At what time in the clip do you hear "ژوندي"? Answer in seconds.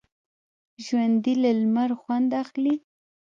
0.85-1.33